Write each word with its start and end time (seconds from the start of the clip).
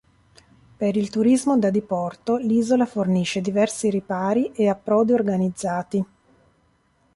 Per 0.77 0.97
il 0.97 1.11
turismo 1.11 1.59
da 1.59 1.69
diporto, 1.69 2.37
l'isola 2.37 2.87
fornisce 2.87 3.39
diversi 3.39 3.91
ripari 3.91 4.51
e 4.51 4.67
approdi 4.67 5.13
organizzati. 5.13 6.05